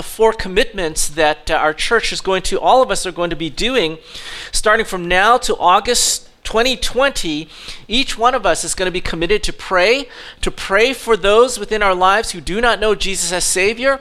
[0.00, 3.28] the four commitments that uh, our church is going to, all of us are going
[3.28, 3.98] to be doing,
[4.50, 7.46] starting from now to August 2020,
[7.86, 10.08] each one of us is going to be committed to pray,
[10.40, 14.00] to pray for those within our lives who do not know Jesus as Savior,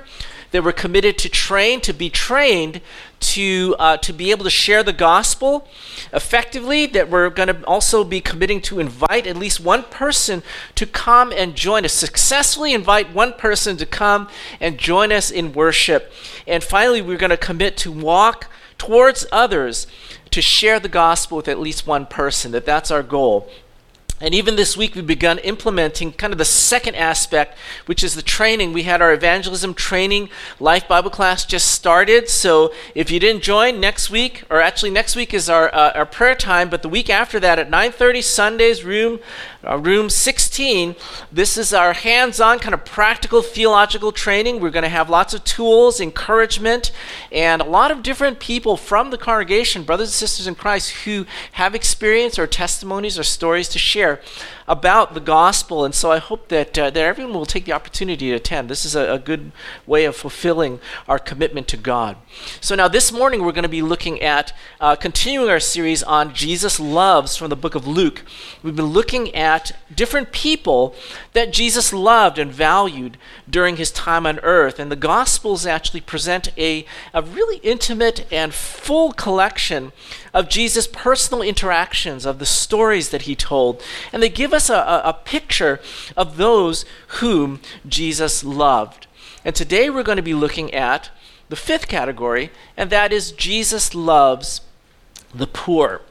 [0.51, 2.79] that we're committed to train, to be trained
[3.19, 5.67] to, uh, to be able to share the gospel
[6.13, 10.41] effectively, that we're going to also be committing to invite at least one person
[10.75, 14.29] to come and join us, successfully invite one person to come
[14.59, 16.11] and join us in worship.
[16.47, 19.87] And finally, we're going to commit to walk towards others
[20.31, 23.49] to share the gospel with at least one person, that that's our goal.
[24.21, 28.21] And even this week, we've begun implementing kind of the second aspect, which is the
[28.21, 28.73] training.
[28.73, 32.29] We had our evangelism training life Bible class just started.
[32.29, 36.05] So if you didn't join next week, or actually next week is our, uh, our
[36.05, 39.19] prayer time, but the week after that at 9:30 Sundays, room
[39.67, 40.95] uh, room 16,
[41.31, 44.61] this is our hands-on kind of practical theological training.
[44.61, 46.91] We're going to have lots of tools, encouragement,
[47.31, 51.25] and a lot of different people from the congregation, brothers and sisters in Christ, who
[51.53, 54.21] have experience or testimonies or stories to share
[54.69, 55.83] about the gospel.
[55.83, 58.69] And so I hope that, uh, that everyone will take the opportunity to attend.
[58.69, 59.51] This is a, a good
[59.87, 62.17] way of fulfilling our commitment to God.
[62.61, 66.35] So now this morning we're going to be looking at uh, continuing our series on
[66.35, 68.23] Jesus loves from the book of Luke.
[68.61, 70.93] We've been looking at different people
[71.33, 73.17] that Jesus loved and valued
[73.49, 74.77] during his time on earth.
[74.77, 79.91] And the Gospels actually present a, a really intimate and full collection
[80.31, 83.81] of Jesus' personal interactions, of the stories that he told.
[84.13, 85.79] And they give us us a, a, picture
[86.17, 86.83] of those
[87.19, 89.07] whom Jesus loved.
[89.45, 91.09] And today we're going to be looking at
[91.47, 94.61] the fifth category, and that is Jesus loves
[95.33, 96.01] the poor.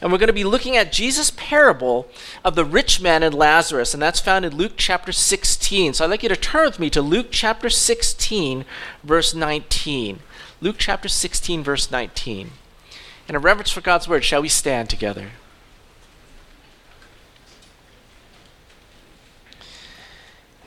[0.00, 2.08] And we're going to be looking at Jesus' parable
[2.44, 5.94] of the rich man and Lazarus, and that's found in Luke chapter 16.
[5.94, 8.64] So I'd like you to turn with me to Luke chapter 16,
[9.04, 10.20] verse 19.
[10.60, 12.52] Luke chapter 16, verse 19.
[13.28, 15.32] In a reverence for God's word, shall we stand together?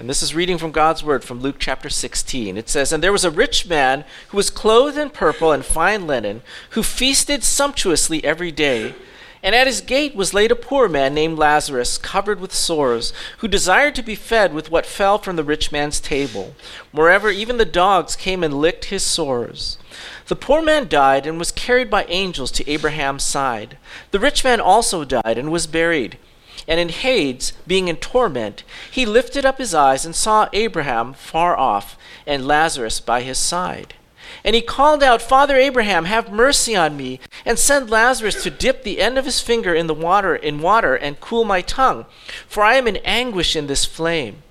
[0.01, 2.57] And this is reading from God's word from Luke chapter 16.
[2.57, 6.07] It says, And there was a rich man who was clothed in purple and fine
[6.07, 6.41] linen,
[6.71, 8.95] who feasted sumptuously every day.
[9.43, 13.47] And at his gate was laid a poor man named Lazarus, covered with sores, who
[13.47, 16.55] desired to be fed with what fell from the rich man's table.
[16.91, 19.77] Moreover, even the dogs came and licked his sores.
[20.29, 23.77] The poor man died and was carried by angels to Abraham's side.
[24.09, 26.17] The rich man also died and was buried.
[26.71, 31.57] And in Hades, being in torment, he lifted up his eyes and saw Abraham far
[31.57, 33.93] off, and Lazarus by his side.
[34.45, 38.83] And he called out, Father Abraham, have mercy on me, and send Lazarus to dip
[38.83, 42.05] the end of his finger in the water in water and cool my tongue,
[42.47, 44.41] for I am in anguish in this flame.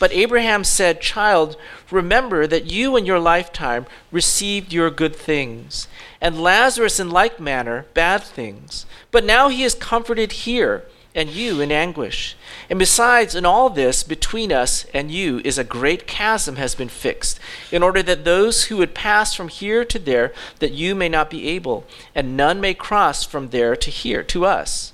[0.00, 1.56] But Abraham said, Child,
[1.92, 5.86] remember that you in your lifetime received your good things,
[6.20, 8.84] and Lazarus in like manner bad things.
[9.12, 10.84] But now he is comforted here
[11.18, 12.36] and you in anguish.
[12.70, 16.88] And besides, in all this, between us and you is a great chasm has been
[16.88, 17.40] fixed,
[17.72, 21.28] in order that those who would pass from here to there, that you may not
[21.28, 21.84] be able,
[22.14, 24.92] and none may cross from there to here to us.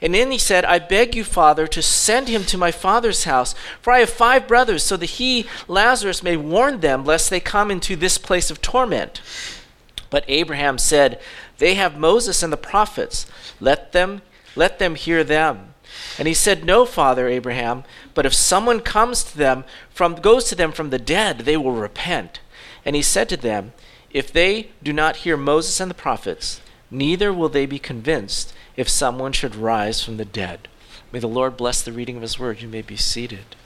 [0.00, 3.56] And then he said, I beg you, Father, to send him to my father's house,
[3.82, 7.72] for I have five brothers, so that he, Lazarus, may warn them, lest they come
[7.72, 9.20] into this place of torment.
[10.10, 11.20] But Abraham said,
[11.58, 13.26] They have Moses and the prophets.
[13.58, 14.22] Let them
[14.56, 15.74] let them hear them.
[16.18, 17.84] And he said, No, Father Abraham,
[18.14, 21.72] but if someone comes to them from goes to them from the dead, they will
[21.72, 22.40] repent.
[22.84, 23.72] And he said to them,
[24.10, 26.60] If they do not hear Moses and the prophets,
[26.90, 30.68] neither will they be convinced if someone should rise from the dead.
[31.12, 32.62] May the Lord bless the reading of his word.
[32.62, 33.56] You may be seated.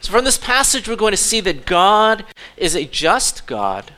[0.00, 2.24] So, from this passage, we're going to see that God
[2.56, 3.92] is a just God,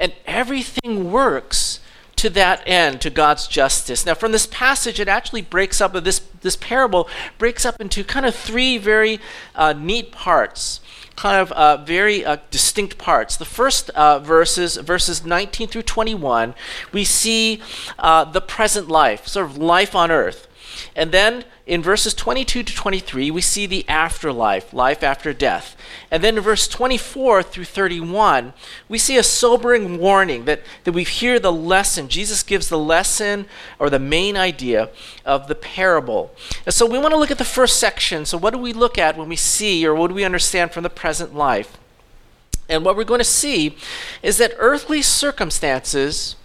[0.00, 1.80] and everything works
[2.22, 4.06] to that end, to God's justice.
[4.06, 8.24] Now, from this passage, it actually breaks up, this, this parable breaks up into kind
[8.24, 9.18] of three very
[9.56, 10.80] uh, neat parts
[11.14, 13.36] kind of uh, very uh, distinct parts.
[13.36, 16.54] The first uh, verses, verses 19 through 21,
[16.90, 17.60] we see
[17.98, 20.46] uh, the present life, sort of life on earth.
[20.96, 25.74] And then in verses 22 to 23, we see the afterlife, life after death.
[26.10, 28.52] And then in verse 24 through 31,
[28.90, 32.08] we see a sobering warning that, that we hear the lesson.
[32.08, 33.46] Jesus gives the lesson
[33.78, 34.90] or the main idea
[35.24, 36.34] of the parable.
[36.66, 38.26] And so we want to look at the first section.
[38.26, 40.82] So, what do we look at when we see or what do we understand from
[40.82, 41.78] the present life?
[42.68, 43.78] And what we're going to see
[44.22, 46.36] is that earthly circumstances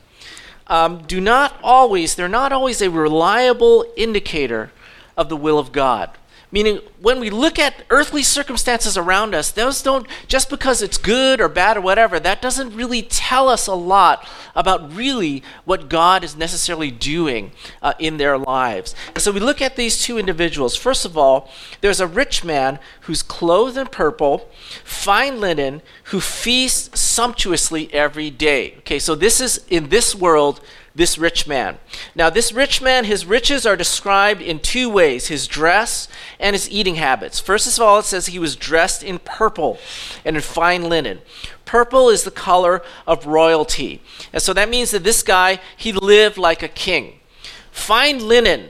[0.67, 4.71] um, do not always, they're not always a reliable indicator
[5.17, 6.11] of the will of God.
[6.49, 11.41] Meaning, when we look at earthly circumstances around us, those don't, just because it's good
[11.41, 14.25] or bad or whatever, that doesn't really tell us a lot
[14.55, 18.95] about really what God is necessarily doing uh, in their lives.
[19.13, 20.77] And so we look at these two individuals.
[20.77, 24.49] First of all, there's a rich man who's clothed in purple,
[24.85, 28.75] fine linen, who feasts sumptuously every day.
[28.79, 30.61] Okay, so this is in this world
[30.97, 31.77] this rich man.
[32.15, 36.07] Now, this rich man, his riches are described in two ways his dress
[36.39, 37.39] and his eating habits.
[37.39, 39.77] First of all, it says he was dressed in purple
[40.25, 41.21] and in fine linen.
[41.65, 44.01] Purple is the color of royalty.
[44.33, 47.19] And so that means that this guy, he lived like a king.
[47.71, 48.69] Fine linen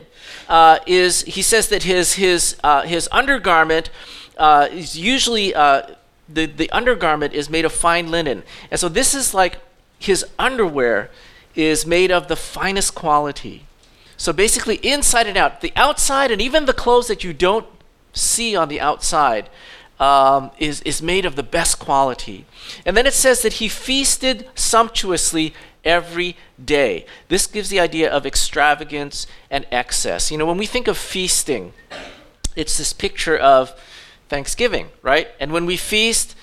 [0.49, 3.89] uh, is, he says that his, his, uh, his undergarment
[4.37, 5.83] uh, is usually, uh,
[6.27, 8.43] the, the undergarment is made of fine linen.
[8.69, 9.59] And so this is like
[9.97, 11.09] his underwear
[11.57, 13.65] is made of the finest quality.
[14.15, 17.67] So basically, inside and out, the outside and even the clothes that you don't
[18.13, 19.49] see on the outside
[19.99, 22.45] um, is, is made of the best quality.
[22.85, 27.05] And then it says that he feasted sumptuously every day.
[27.29, 30.31] This gives the idea of extravagance and excess.
[30.31, 31.73] You know, when we think of feasting,
[32.55, 33.79] it's this picture of
[34.29, 35.29] Thanksgiving, right?
[35.39, 36.35] And when we feast,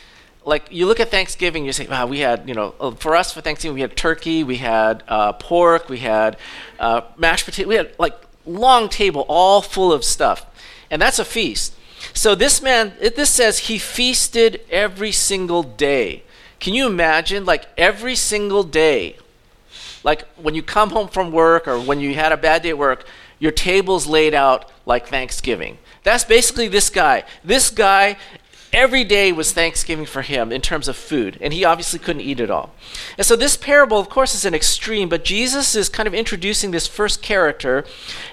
[0.45, 3.33] like you look at Thanksgiving, you say, wow, we had, you know, uh, for us
[3.33, 6.37] for Thanksgiving, we had turkey, we had uh, pork, we had
[6.79, 8.15] uh, mashed potato, we had like
[8.47, 10.47] long table all full of stuff.
[10.91, 11.75] And that's a feast.
[12.13, 16.23] So this man, it, this says he feasted every single day.
[16.61, 19.17] Can you imagine, like every single day,
[20.03, 22.79] like when you come home from work or when you had a bad day at
[22.79, 23.07] work,
[23.39, 25.79] your table's laid out like Thanksgiving.
[26.03, 27.25] That's basically this guy.
[27.43, 28.17] This guy
[28.75, 32.41] every day was Thanksgiving for him in terms of food, and he obviously couldn't eat
[32.41, 32.75] it all.
[33.17, 36.71] And so this parable, of course, is an extreme, but Jesus is kind of introducing
[36.71, 37.85] this first character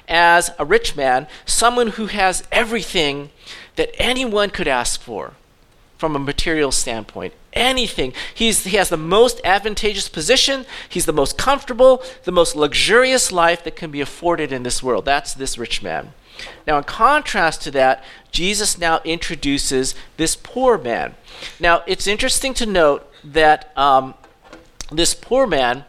[0.07, 3.29] as a rich man, someone who has everything
[3.75, 5.33] that anyone could ask for
[5.97, 7.33] from a material standpoint.
[7.53, 8.13] Anything.
[8.33, 10.65] He's, he has the most advantageous position.
[10.89, 15.05] He's the most comfortable, the most luxurious life that can be afforded in this world.
[15.05, 16.13] That's this rich man.
[16.65, 21.15] Now, in contrast to that, Jesus now introduces this poor man.
[21.59, 24.13] Now, it's interesting to note that um,
[24.91, 25.85] this poor man,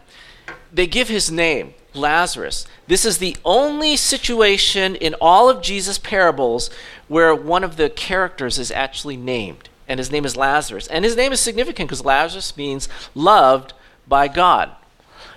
[0.72, 2.66] they give his name, Lazarus.
[2.86, 6.70] This is the only situation in all of Jesus' parables
[7.08, 10.86] where one of the characters is actually named, and his name is Lazarus.
[10.88, 13.74] And his name is significant because Lazarus means loved
[14.08, 14.70] by God.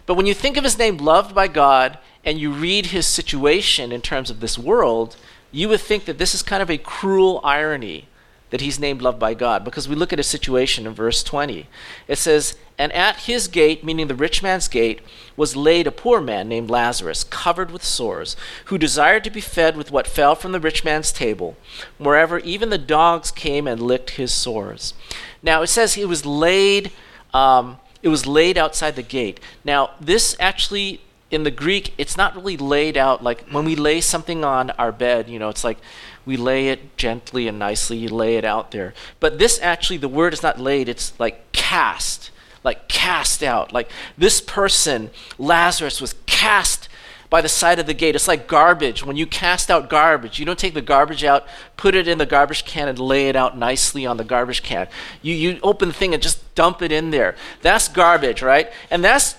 [0.06, 3.92] But when you think of his name, loved by God, and you read his situation
[3.92, 5.16] in terms of this world,
[5.51, 8.07] you would think that this is kind of a cruel irony
[8.50, 11.68] that he's named loved by God because we look at his situation in verse 20.
[12.07, 15.01] It says, And at his gate, meaning the rich man's gate,
[15.36, 18.36] was laid a poor man named Lazarus, covered with sores,
[18.66, 21.57] who desired to be fed with what fell from the rich man's table.
[22.00, 24.94] Moreover, even the dogs came and licked his sores.
[25.42, 26.92] Now it says he was laid.
[27.33, 29.39] Um, it was laid outside the gate.
[29.63, 31.01] Now, this actually
[31.31, 34.92] in the Greek, it's not really laid out like when we lay something on our
[34.92, 35.77] bed, you know, it's like
[36.25, 38.94] we lay it gently and nicely, you lay it out there.
[39.19, 42.31] But this actually, the word is not laid, it's like cast,
[42.63, 43.74] like cast out.
[43.74, 46.89] Like this person, Lazarus, was cast
[47.30, 48.16] by the side of the gate.
[48.16, 49.04] It's like garbage.
[49.04, 52.25] When you cast out garbage, you don't take the garbage out, put it in the
[52.25, 54.88] garbage can, and lay it out nicely on the garbage can.
[55.24, 57.36] You, you open the thing and just dump it in there.
[57.62, 58.72] That's garbage, right?
[58.92, 59.36] And that's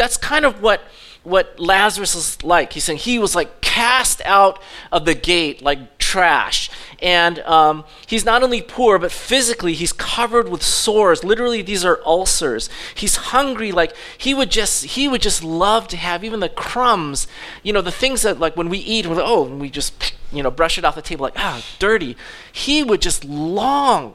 [0.00, 0.80] that's kind of what
[1.22, 2.72] what Lazarus is like.
[2.72, 4.58] He's saying he was like cast out
[4.90, 6.70] of the gate like trash.
[7.02, 11.22] And um, he's not only poor, but physically he's covered with sores.
[11.22, 12.70] Literally, these are ulcers.
[12.94, 13.72] He's hungry.
[13.72, 17.26] Like he would just he would just love to have even the crumbs.
[17.62, 20.14] You know, the things that like when we eat, we're like, oh, and we just
[20.32, 22.16] you know brush it off the table like ah dirty.
[22.50, 24.14] He would just long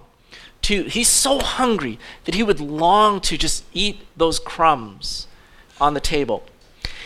[0.64, 0.84] to.
[0.86, 5.28] He's so hungry that he would long to just eat those crumbs
[5.80, 6.44] on the table.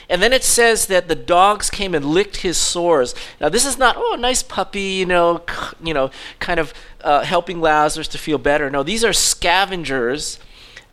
[0.09, 3.13] And then it says that the dogs came and licked his sores.
[3.39, 5.43] Now this is not oh nice puppy, you know,
[5.83, 6.09] you know,
[6.39, 6.73] kind of
[7.03, 8.69] uh, helping Lazarus to feel better.
[8.69, 10.39] No, these are scavengers.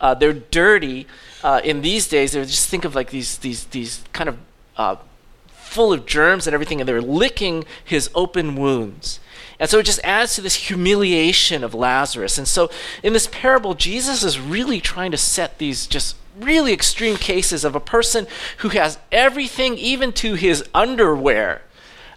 [0.01, 1.07] Uh, they're dirty.
[1.43, 4.37] Uh, in these days, they just think of like these these these kind of
[4.77, 4.97] uh,
[5.47, 9.21] full of germs and everything, and they're licking his open wounds.
[9.59, 12.39] And so it just adds to this humiliation of Lazarus.
[12.39, 12.71] And so
[13.03, 17.75] in this parable, Jesus is really trying to set these just really extreme cases of
[17.75, 18.27] a person
[18.59, 21.63] who has everything, even to his underwear,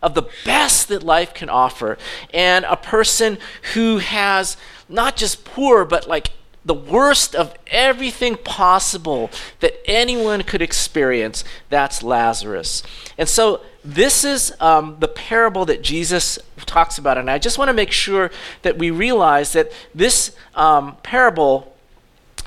[0.01, 1.97] of the best that life can offer,
[2.33, 3.37] and a person
[3.73, 6.31] who has not just poor, but like
[6.69, 11.43] the worst of everything possible that anyone could experience.
[11.69, 12.83] That's Lazarus.
[13.17, 17.17] And so this is um, the parable that Jesus talks about.
[17.17, 18.29] And I just want to make sure
[18.61, 21.75] that we realize that this um, parable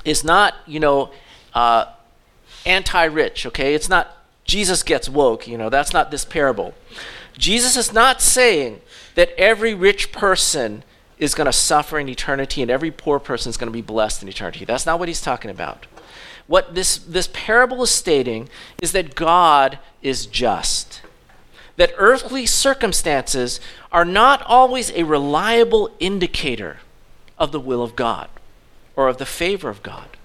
[0.05, 1.11] is not, you know,
[1.53, 1.87] uh,
[2.65, 3.75] anti rich, okay?
[3.75, 4.15] It's not
[4.45, 6.73] Jesus gets woke, you know, that's not this parable.
[7.37, 8.79] Jesus is not saying
[9.15, 10.83] that every rich person
[11.23, 14.21] is going to suffer in eternity and every poor person is going to be blessed
[14.21, 14.65] in eternity.
[14.65, 15.85] That's not what he's talking about.
[16.47, 18.49] What this, this parable is stating
[18.81, 21.01] is that God is just,
[21.77, 23.59] that earthly circumstances
[23.91, 26.79] are not always a reliable indicator
[27.37, 28.29] of the will of God
[28.95, 30.17] or of the favor of God.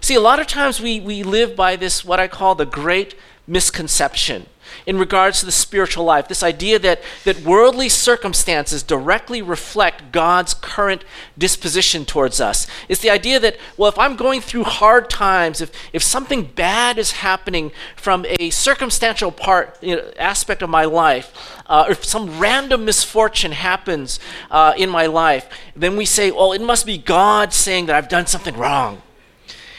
[0.00, 3.14] See, a lot of times we, we live by this, what I call the great
[3.46, 4.46] misconception
[4.86, 6.28] in regards to the spiritual life.
[6.28, 11.04] This idea that, that worldly circumstances directly reflect God's current
[11.36, 12.66] disposition towards us.
[12.88, 16.98] It's the idea that, well, if I'm going through hard times, if, if something bad
[16.98, 22.38] is happening from a circumstantial part, you know, aspect of my life, uh, if some
[22.38, 24.20] random misfortune happens
[24.50, 28.08] uh, in my life, then we say, well, it must be God saying that I've
[28.08, 29.02] done something wrong.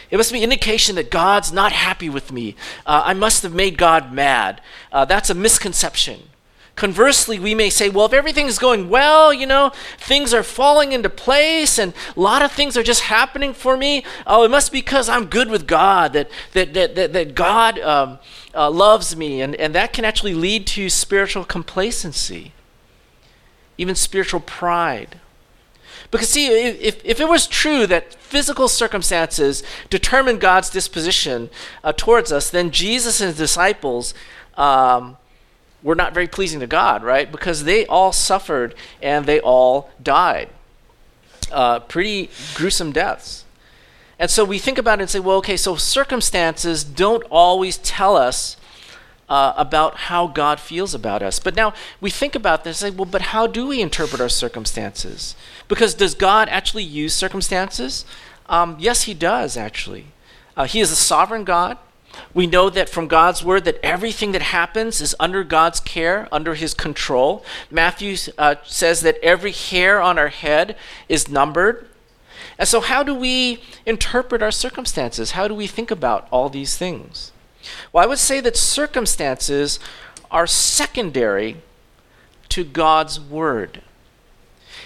[0.09, 2.55] It must be indication that God's not happy with me.
[2.85, 4.61] Uh, I must have made God mad.
[4.91, 6.29] Uh, that's a misconception.
[6.77, 10.91] Conversely, we may say, well, if everything is going well, you know, things are falling
[10.91, 14.05] into place and a lot of things are just happening for me.
[14.27, 17.79] Oh, it must be because I'm good with God, that, that, that, that, that God
[17.79, 18.19] um,
[18.53, 19.41] uh, loves me.
[19.41, 22.51] And, and that can actually lead to spiritual complacency,
[23.79, 25.19] even spiritual pride.
[26.09, 31.49] Because, see, if, if it was true that physical circumstances determine God's disposition
[31.83, 34.13] uh, towards us, then Jesus and his disciples
[34.55, 35.17] um,
[35.83, 37.31] were not very pleasing to God, right?
[37.31, 40.49] Because they all suffered and they all died.
[41.51, 43.45] Uh, pretty gruesome deaths.
[44.19, 48.17] And so we think about it and say, well, okay, so circumstances don't always tell
[48.17, 48.57] us
[49.29, 51.39] uh, about how God feels about us.
[51.39, 54.29] But now we think about this and say, well, but how do we interpret our
[54.29, 55.35] circumstances?
[55.67, 58.05] Because does God actually use circumstances?
[58.47, 60.07] Um, yes, He does, actually.
[60.55, 61.77] Uh, he is a sovereign God.
[62.33, 66.55] We know that from God's word that everything that happens is under God's care, under
[66.55, 67.45] His control.
[67.69, 70.75] Matthew uh, says that every hair on our head
[71.07, 71.87] is numbered.
[72.57, 75.31] And so, how do we interpret our circumstances?
[75.31, 77.31] How do we think about all these things?
[77.91, 79.79] Well, I would say that circumstances
[80.31, 81.57] are secondary
[82.49, 83.81] to God's word.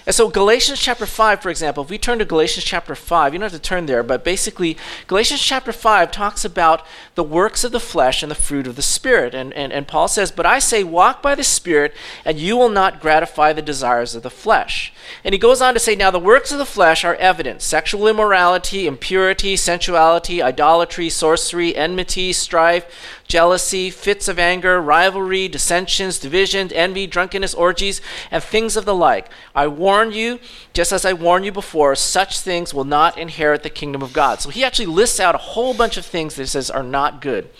[0.04, 3.38] And so, Galatians chapter 5, for example, if we turn to Galatians chapter 5, you
[3.38, 7.72] don't have to turn there, but basically, Galatians chapter 5 talks about the works of
[7.72, 9.34] the flesh and the fruit of the Spirit.
[9.34, 11.94] And, and, and Paul says, But I say, walk by the Spirit,
[12.24, 14.92] and you will not gratify the desires of the flesh.
[15.22, 18.08] And he goes on to say, Now the works of the flesh are evident sexual
[18.08, 22.86] immorality, impurity, sensuality, idolatry, sorcery, enmity, strife
[23.32, 29.30] jealousy, fits of anger, rivalry, dissensions, divisions, envy, drunkenness, orgies, and things of the like.
[29.54, 30.38] I warn you,
[30.72, 34.40] just as I warned you before, such things will not inherit the kingdom of God.
[34.40, 37.20] So he actually lists out a whole bunch of things that he says are not
[37.20, 37.50] good.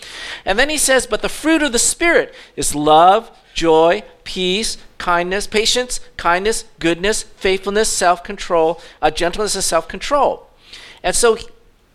[0.45, 5.47] And then he says, But the fruit of the Spirit is love, joy, peace, kindness,
[5.47, 10.49] patience, kindness, goodness, faithfulness, self control, uh, gentleness, and self control.
[11.03, 11.37] And so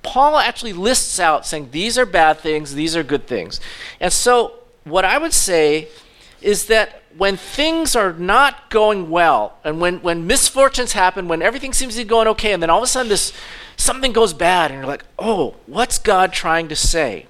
[0.02, 3.60] Paul actually lists out saying these are bad things, these are good things.
[4.00, 4.54] And so,
[4.84, 5.88] what I would say
[6.40, 11.72] is that when things are not going well, and when, when misfortunes happen, when everything
[11.72, 13.32] seems to be going okay, and then all of a sudden this
[13.76, 17.26] something goes bad, and you're like, oh, what's God trying to say?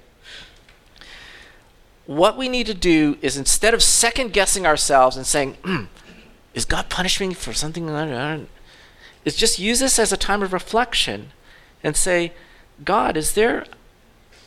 [2.05, 5.87] What we need to do is instead of second guessing ourselves and saying, mm,
[6.53, 7.89] is God punishing me for something?
[9.25, 11.31] Is just use this as a time of reflection
[11.83, 12.33] and say,
[12.85, 13.65] God, is there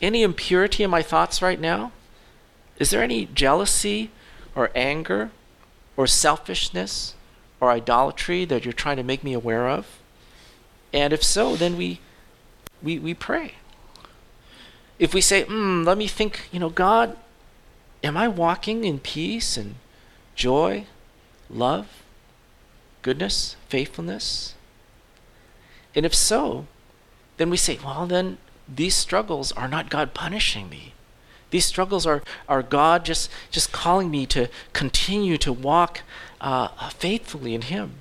[0.01, 1.91] any impurity in my thoughts right now?
[2.79, 4.09] Is there any jealousy
[4.55, 5.31] or anger
[5.95, 7.15] or selfishness
[7.59, 9.99] or idolatry that you're trying to make me aware of?
[10.91, 11.99] And if so, then we
[12.81, 13.53] we, we pray.
[14.99, 17.17] If we say, hmm, let me think, you know, God,
[18.03, 19.75] am I walking in peace and
[20.35, 20.85] joy,
[21.49, 22.03] love,
[23.01, 24.53] goodness, faithfulness?
[25.95, 26.67] And if so,
[27.37, 30.93] then we say, well, then these struggles are not God punishing me.
[31.53, 36.01] These struggles are, are God just, just calling me to continue to walk
[36.41, 37.91] uh, faithfully in Him.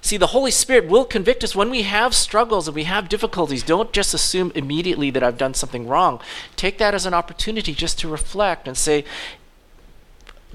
[0.00, 3.64] See, the Holy Spirit will convict us when we have struggles and we have difficulties.
[3.64, 6.20] Don't just assume immediately that I've done something wrong.
[6.54, 9.04] Take that as an opportunity just to reflect and say,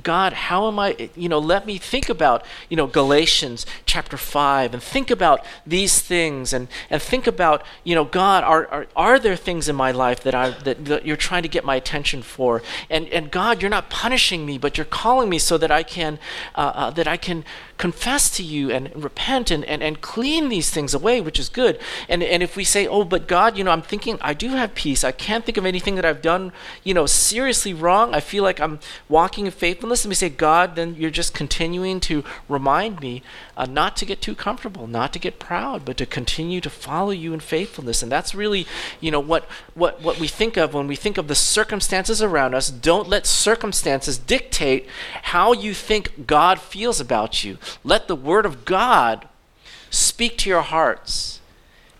[0.03, 4.73] God, how am I, you know, let me think about, you know, Galatians chapter 5
[4.73, 9.19] and think about these things and, and think about, you know, God, are, are, are
[9.19, 12.21] there things in my life that, I, that, that you're trying to get my attention
[12.21, 12.61] for?
[12.89, 16.19] And, and God, you're not punishing me, but you're calling me so that I can,
[16.55, 17.43] uh, uh, that I can
[17.79, 21.79] confess to you and repent and, and, and clean these things away, which is good.
[22.09, 24.75] And, and if we say, oh, but God, you know, I'm thinking I do have
[24.75, 25.03] peace.
[25.03, 26.51] I can't think of anything that I've done,
[26.83, 28.13] you know, seriously wrong.
[28.13, 29.88] I feel like I'm walking in faithfulness.
[29.89, 33.23] And we say, God, then you're just continuing to remind me
[33.57, 37.11] uh, not to get too comfortable, not to get proud, but to continue to follow
[37.11, 38.01] you in faithfulness.
[38.01, 38.65] And that's really,
[38.99, 42.53] you know, what, what, what we think of when we think of the circumstances around
[42.53, 42.69] us.
[42.69, 44.87] Don't let circumstances dictate
[45.23, 47.57] how you think God feels about you.
[47.83, 49.27] Let the Word of God
[49.89, 51.39] speak to your hearts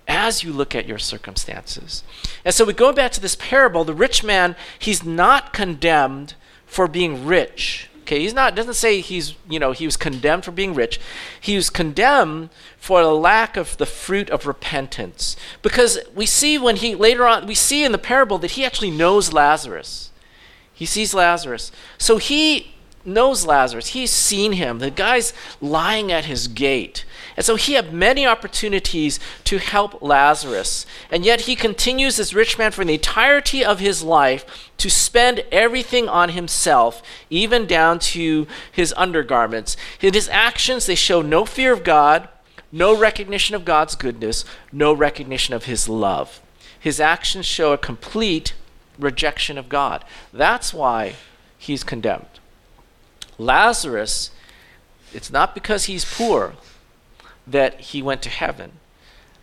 [0.08, 2.03] as you look at your circumstances.
[2.43, 3.84] And so we go back to this parable.
[3.84, 6.34] The rich man, he's not condemned
[6.70, 7.90] for being rich.
[8.02, 11.00] Okay, he's not doesn't say he's, you know, he was condemned for being rich.
[11.40, 15.36] He was condemned for a lack of the fruit of repentance.
[15.62, 18.92] Because we see when he later on we see in the parable that he actually
[18.92, 20.12] knows Lazarus.
[20.74, 21.72] He sees Lazarus.
[21.98, 22.74] So he
[23.06, 23.88] knows Lazarus.
[23.88, 24.79] He's seen him.
[24.79, 27.06] The guy's lying at his gate.
[27.38, 30.86] And so he had many opportunities to help Lazarus.
[31.10, 35.44] And yet he continues, this rich man, for the entirety of his life to spend
[35.51, 39.77] everything on himself, even down to his undergarments.
[40.01, 42.27] In his actions, they show no fear of God,
[42.72, 46.41] no recognition of God's goodness, no recognition of his love.
[46.79, 48.53] His actions show a complete
[48.98, 50.06] rejection of God.
[50.34, 51.15] That's why
[51.58, 52.38] he's condemned.
[53.39, 54.31] Lazarus,
[55.13, 56.53] it's not because he's poor
[57.48, 58.74] that he went to heaven.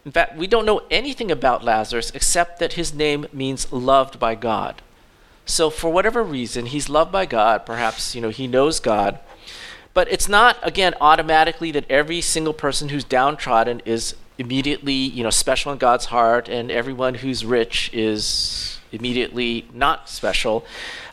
[0.04, 4.36] In fact, we don't know anything about Lazarus except that his name means loved by
[4.36, 4.82] God.
[5.44, 9.18] So for whatever reason, he's loved by God, perhaps, you know, he knows God.
[9.94, 15.30] But it's not again automatically that every single person who's downtrodden is immediately, you know,
[15.30, 20.64] special in God's heart and everyone who's rich is immediately not special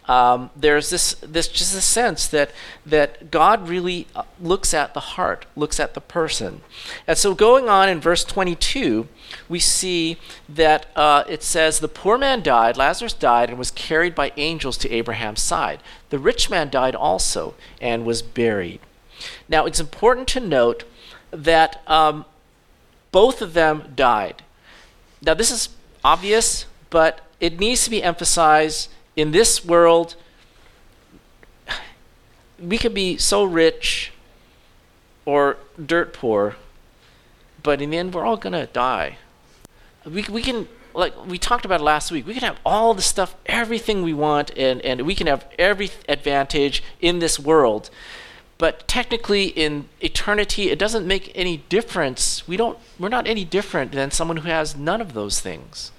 [0.05, 2.51] um, there's this this just a sense that
[2.85, 6.61] that God really uh, looks at the heart, looks at the person,
[7.07, 9.07] and so going on in verse 22,
[9.47, 10.17] we see
[10.49, 14.77] that uh, it says the poor man died, Lazarus died, and was carried by angels
[14.79, 15.81] to Abraham's side.
[16.09, 18.81] The rich man died also and was buried.
[19.47, 20.83] Now it's important to note
[21.31, 22.25] that um,
[23.11, 24.43] both of them died.
[25.21, 25.69] Now this is
[26.03, 30.15] obvious, but it needs to be emphasized in this world,
[32.59, 34.11] we could be so rich
[35.25, 36.55] or dirt poor,
[37.61, 39.17] but in the end, we're all going to die.
[40.05, 43.35] We, we can, like we talked about last week, we can have all the stuff,
[43.45, 47.89] everything we want, and, and we can have every advantage in this world.
[48.57, 52.47] But technically, in eternity, it doesn't make any difference.
[52.47, 55.91] We don't, we're not any different than someone who has none of those things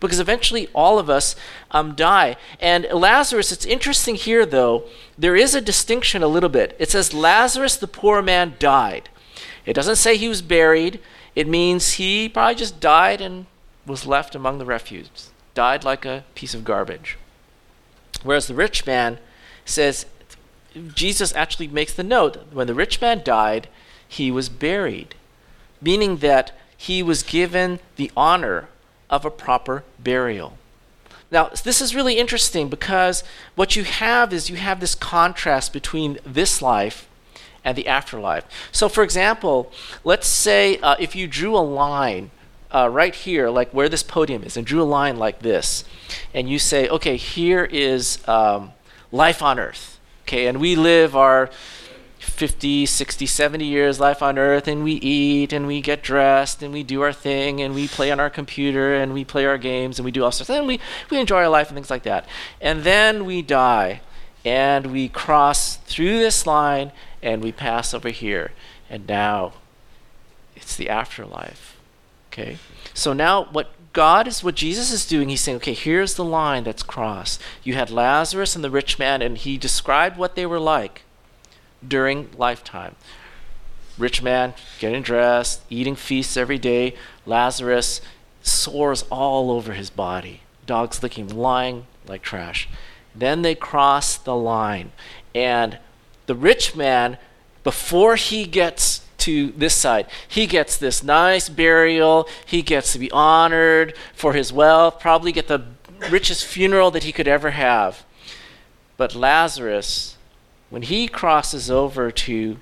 [0.00, 1.34] because eventually all of us
[1.70, 2.36] um, die.
[2.60, 4.84] And Lazarus, it's interesting here though,
[5.16, 6.76] there is a distinction a little bit.
[6.78, 9.08] It says Lazarus, the poor man, died.
[9.66, 11.00] It doesn't say he was buried,
[11.34, 13.46] it means he probably just died and
[13.86, 17.18] was left among the refuse, died like a piece of garbage.
[18.22, 19.18] Whereas the rich man
[19.64, 20.06] says,
[20.94, 23.68] Jesus actually makes the note when the rich man died,
[24.06, 25.14] he was buried,
[25.80, 28.68] meaning that he was given the honor
[29.14, 30.58] of a proper burial.
[31.30, 33.22] Now, this is really interesting because
[33.54, 37.08] what you have is you have this contrast between this life
[37.64, 38.44] and the afterlife.
[38.72, 39.72] So, for example,
[40.02, 42.30] let's say uh, if you drew a line
[42.72, 45.84] uh, right here, like where this podium is, and drew a line like this,
[46.34, 48.72] and you say, okay, here is um,
[49.12, 51.50] life on earth, okay, and we live our
[52.24, 56.72] 50, 60, 70 years life on earth and we eat and we get dressed and
[56.72, 59.98] we do our thing and we play on our computer and we play our games
[59.98, 62.02] and we do all sorts of and we, we enjoy our life and things like
[62.02, 62.26] that.
[62.60, 64.00] And then we die
[64.44, 68.52] and we cross through this line and we pass over here.
[68.90, 69.54] And now
[70.56, 71.76] it's the afterlife.
[72.32, 72.58] Okay?
[72.92, 76.64] So now what God is what Jesus is doing, he's saying, okay, here's the line
[76.64, 77.40] that's crossed.
[77.62, 81.02] You had Lazarus and the rich man, and he described what they were like
[81.88, 82.96] during lifetime.
[83.96, 86.94] Rich man getting dressed, eating feasts every day.
[87.26, 88.00] Lazarus
[88.42, 90.40] sores all over his body.
[90.66, 92.68] Dogs licking, lying like trash.
[93.14, 94.92] Then they cross the line.
[95.34, 95.78] And
[96.26, 97.18] the rich man,
[97.62, 102.28] before he gets to this side, he gets this nice burial.
[102.44, 105.64] He gets to be honored for his wealth, probably get the
[106.10, 108.04] richest funeral that he could ever have.
[108.96, 110.13] But Lazarus
[110.74, 112.56] when he crosses over to,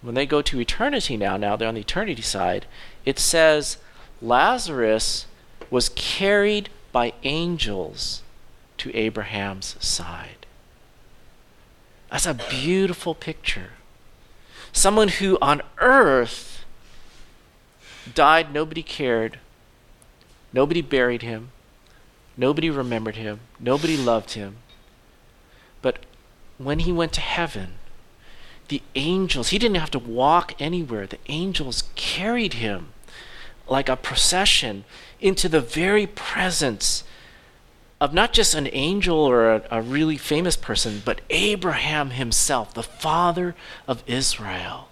[0.00, 2.64] when they go to eternity now, now they're on the eternity side,
[3.04, 3.76] it says
[4.22, 5.26] Lazarus
[5.68, 8.22] was carried by angels
[8.78, 10.46] to Abraham's side.
[12.10, 13.72] That's a beautiful picture.
[14.72, 16.64] Someone who on earth
[18.14, 19.38] died, nobody cared,
[20.54, 21.50] nobody buried him,
[22.38, 24.56] nobody remembered him, nobody loved him.
[25.82, 26.06] But
[26.64, 27.74] when he went to heaven,
[28.68, 31.06] the angels, he didn't have to walk anywhere.
[31.06, 32.88] The angels carried him
[33.66, 34.84] like a procession
[35.20, 37.02] into the very presence
[38.00, 42.82] of not just an angel or a, a, really famous person, but Abraham himself, the
[42.82, 43.54] father
[43.88, 44.89] of Israel.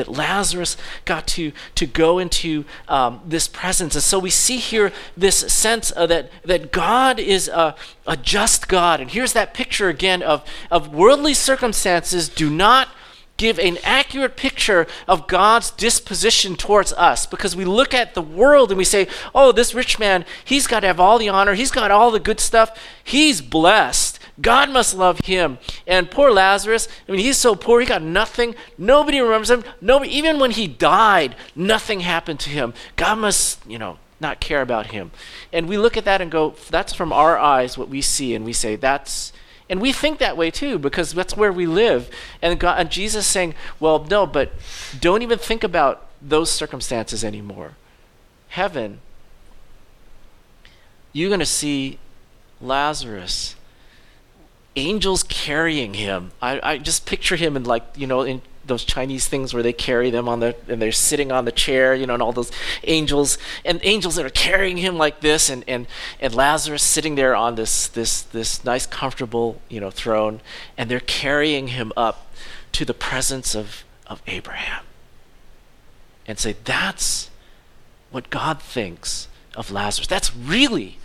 [0.00, 3.94] That Lazarus got to, to go into um, this presence.
[3.94, 7.74] And so we see here this sense that, that God is a,
[8.06, 9.02] a just God.
[9.02, 12.88] And here's that picture again of, of worldly circumstances do not
[13.36, 18.70] give an accurate picture of God's disposition towards us because we look at the world
[18.70, 21.70] and we say, oh, this rich man, he's got to have all the honor, he's
[21.70, 24.09] got all the good stuff, he's blessed.
[24.40, 25.58] God must love him.
[25.86, 28.54] And poor Lazarus, I mean, he's so poor, he got nothing.
[28.78, 29.64] Nobody remembers him.
[29.80, 32.74] Nobody, even when he died, nothing happened to him.
[32.96, 35.10] God must, you know, not care about him.
[35.52, 38.44] And we look at that and go, that's from our eyes what we see, and
[38.44, 39.32] we say, that's
[39.70, 42.10] and we think that way too because that's where we live.
[42.42, 44.50] And, God, and Jesus saying, well, no, but
[44.98, 47.76] don't even think about those circumstances anymore.
[48.48, 49.00] Heaven,
[51.12, 52.00] you're going to see
[52.60, 53.54] Lazarus,
[54.76, 56.32] angels carrying him.
[56.40, 59.72] I, I just picture him in like, you know, in those Chinese things where they
[59.72, 62.52] carry them on the and they're sitting on the chair, you know, and all those
[62.84, 65.86] angels and angels that are carrying him like this, and and
[66.20, 70.40] and Lazarus sitting there on this this this nice comfortable you know throne,
[70.78, 72.32] and they're carrying him up
[72.72, 74.84] to the presence of of Abraham,
[76.26, 77.28] and say that's
[78.10, 80.06] what God thinks of Lazarus.
[80.06, 80.98] That's really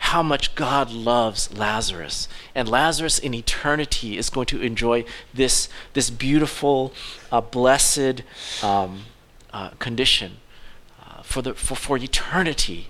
[0.00, 2.26] how much God loves Lazarus.
[2.54, 6.92] And Lazarus in eternity is going to enjoy this, this beautiful,
[7.30, 8.22] uh, blessed
[8.62, 9.02] um,
[9.52, 10.38] uh, condition
[11.00, 12.88] uh, for, the, for, for eternity.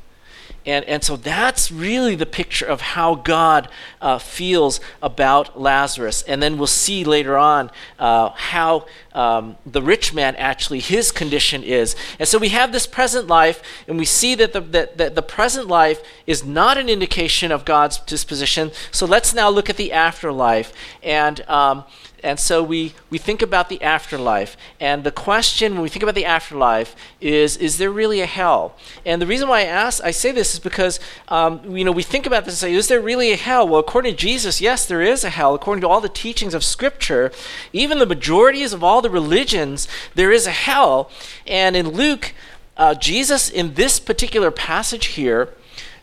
[0.67, 3.69] And, and so that's really the picture of how God
[4.01, 6.23] uh, feels about Lazarus.
[6.23, 11.63] And then we'll see later on uh, how um, the rich man actually, his condition
[11.63, 11.97] is.
[12.19, 15.23] And so we have this present life, and we see that the, that, that the
[15.23, 18.71] present life is not an indication of God's disposition.
[18.91, 20.73] So let's now look at the afterlife.
[21.03, 21.85] And um,
[22.23, 24.57] and so we, we think about the afterlife.
[24.79, 28.77] And the question when we think about the afterlife is is there really a hell?
[29.05, 32.03] And the reason why I ask, I say this is because um, you know we
[32.03, 33.67] think about this and say, is there really a hell?
[33.67, 35.55] Well, according to Jesus, yes, there is a hell.
[35.55, 37.33] According to all the teachings of Scripture,
[37.73, 41.11] even the majorities of all the religions, there is a hell.
[41.47, 42.35] And in Luke,
[42.77, 45.55] uh, Jesus, in this particular passage here,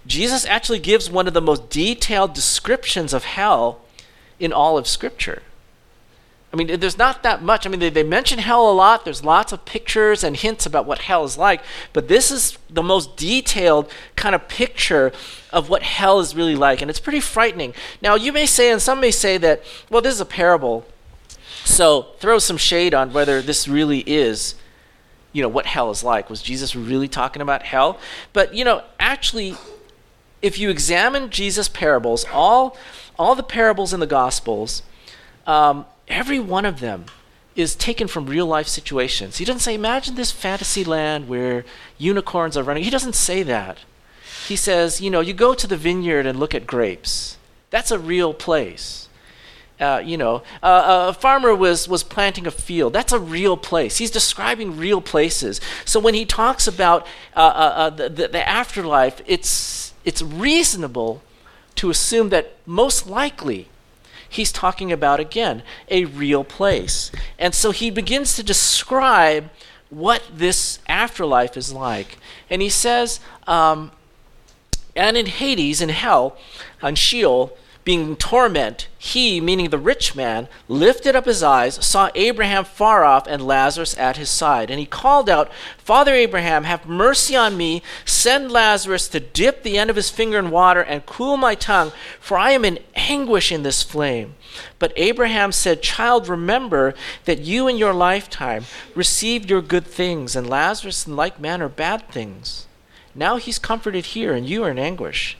[0.05, 3.81] Jesus actually gives one of the most detailed descriptions of hell
[4.39, 5.41] in all of Scripture.
[6.57, 7.67] I mean, there's not that much.
[7.67, 9.05] I mean, they, they mention hell a lot.
[9.05, 11.61] There's lots of pictures and hints about what hell is like.
[11.93, 15.11] But this is the most detailed kind of picture
[15.51, 16.81] of what hell is really like.
[16.81, 17.75] And it's pretty frightening.
[18.01, 20.83] Now, you may say, and some may say that, well, this is a parable.
[21.63, 24.55] So throw some shade on whether this really is,
[25.33, 26.27] you know, what hell is like.
[26.27, 27.99] Was Jesus really talking about hell?
[28.33, 29.57] But, you know, actually,
[30.41, 32.75] if you examine Jesus' parables, all,
[33.19, 34.81] all the parables in the Gospels,
[35.45, 37.05] um, every one of them
[37.55, 39.37] is taken from real life situations.
[39.37, 41.65] He doesn't say, imagine this fantasy land where
[41.97, 42.83] unicorns are running.
[42.83, 43.79] He doesn't say that.
[44.47, 47.37] He says, you know, you go to the vineyard and look at grapes.
[47.71, 49.09] That's a real place.
[49.79, 52.93] Uh, you know, uh, a farmer was, was planting a field.
[52.93, 53.97] That's a real place.
[53.97, 55.59] He's describing real places.
[55.85, 61.21] So when he talks about uh, uh, uh the, the afterlife, it's, it's reasonable
[61.75, 63.67] to assume that most likely
[64.37, 67.11] he's talking about, again, a real place.
[67.37, 69.49] And so he begins to describe
[69.89, 72.17] what this afterlife is like.
[72.49, 73.91] And he says, um,
[74.95, 76.37] and in Hades, in hell,
[76.81, 82.09] on Sheol, being in torment, he, meaning the rich man, lifted up his eyes, saw
[82.15, 84.69] Abraham far off, and Lazarus at his side.
[84.69, 87.81] And he called out, Father Abraham, have mercy on me.
[88.03, 91.93] Send Lazarus to dip the end of his finger in water and cool my tongue,
[92.19, 94.35] for I am in anguish in this flame.
[94.79, 100.49] But Abraham said, Child, remember that you in your lifetime received your good things, and
[100.49, 102.67] Lazarus in like manner bad things.
[103.15, 105.37] Now he's comforted here, and you are in anguish.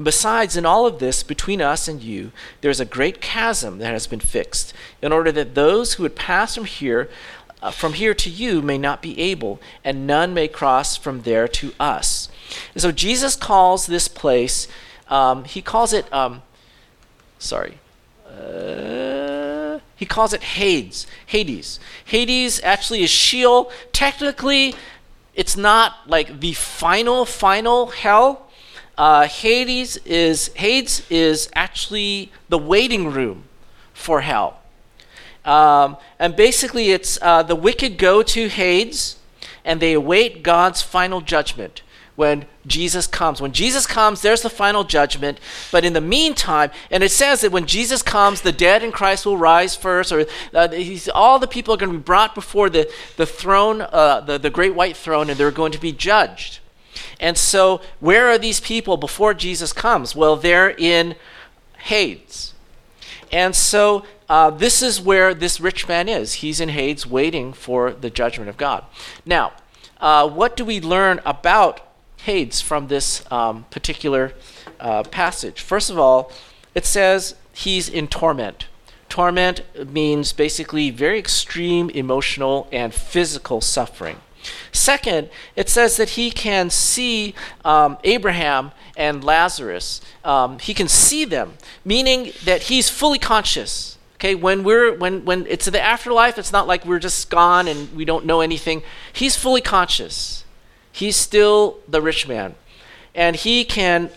[0.00, 2.32] And besides, in all of this, between us and you,
[2.62, 6.16] there is a great chasm that has been fixed, in order that those who would
[6.16, 7.10] pass from here,
[7.60, 11.46] uh, from here to you, may not be able, and none may cross from there
[11.48, 12.30] to us.
[12.72, 14.68] And so Jesus calls this place,
[15.08, 16.40] um, he calls it, um,
[17.38, 17.76] sorry,
[18.26, 21.06] uh, he calls it Hades.
[21.26, 21.78] Hades.
[22.06, 23.70] Hades actually is Sheol.
[23.92, 24.74] Technically,
[25.34, 28.46] it's not like the final, final hell.
[28.96, 33.44] Uh, Hades is Hades is actually the waiting room
[33.92, 34.60] for hell,
[35.44, 39.16] um, and basically it's uh, the wicked go to Hades,
[39.64, 41.82] and they await God's final judgment
[42.20, 43.40] when Jesus comes.
[43.40, 45.40] When Jesus comes, there's the final judgment.
[45.72, 49.24] But in the meantime, and it says that when Jesus comes, the dead in Christ
[49.24, 50.68] will rise first, or uh,
[51.14, 54.50] all the people are going to be brought before the, the throne, uh, the, the
[54.50, 56.58] great white throne, and they're going to be judged.
[57.20, 60.16] And so, where are these people before Jesus comes?
[60.16, 61.14] Well, they're in
[61.78, 62.54] Hades.
[63.30, 66.34] And so, uh, this is where this rich man is.
[66.34, 68.84] He's in Hades waiting for the judgment of God.
[69.24, 69.52] Now,
[70.00, 71.80] uh, what do we learn about
[72.24, 74.34] Hades from this um, particular
[74.78, 75.60] uh, passage.
[75.60, 76.32] First of all,
[76.74, 78.66] it says he's in torment.
[79.08, 84.20] Torment means basically very extreme emotional and physical suffering.
[84.72, 90.00] Second, it says that he can see um, Abraham and Lazarus.
[90.24, 93.98] Um, he can see them, meaning that he's fully conscious.
[94.16, 97.66] Okay, when we're when when it's in the afterlife, it's not like we're just gone
[97.66, 98.82] and we don't know anything.
[99.12, 100.44] He's fully conscious.
[100.92, 102.54] He's still the rich man,
[103.14, 104.10] and he can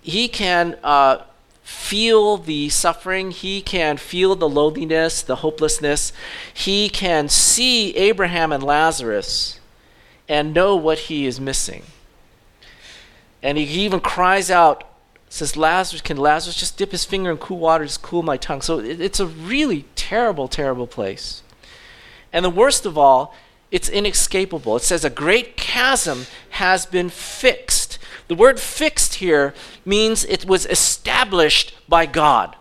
[0.00, 1.24] he can uh,
[1.72, 3.30] feel the suffering.
[3.30, 6.12] He can feel the loneliness, the hopelessness.
[6.52, 9.58] He can see Abraham and Lazarus
[10.28, 11.84] and know what he is missing.
[13.42, 14.84] And he even cries out,
[15.28, 18.62] says, Lazarus, can Lazarus just dip his finger in cool water, just cool my tongue?
[18.62, 21.42] So it, it's a really terrible, terrible place.
[22.32, 23.34] And the worst of all
[23.72, 24.76] it's inescapable.
[24.76, 27.81] It says a great chasm has been fixed.
[28.28, 29.54] The word fixed here
[29.84, 32.56] means it was established by God,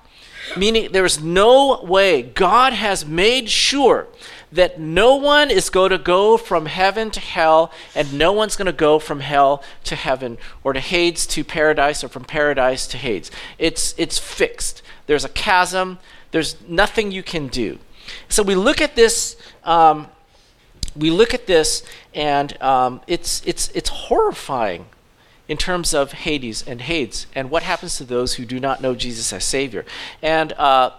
[0.57, 2.21] meaning there is no way.
[2.21, 4.07] God has made sure
[4.51, 8.65] that no one is going to go from heaven to hell, and no one's going
[8.65, 12.97] to go from hell to heaven, or to Hades to paradise, or from paradise to
[12.97, 13.31] Hades.
[13.57, 14.81] It's, it's fixed.
[15.07, 15.99] There's a chasm,
[16.31, 17.79] there's nothing you can do.
[18.27, 19.37] So we look at this.
[19.63, 20.07] Um,
[20.95, 24.85] we look at this and um, it's, it's, it's horrifying
[25.51, 28.95] in terms of Hades and Hades and what happens to those who do not know
[28.95, 29.83] Jesus as Savior.
[30.21, 30.91] And uh,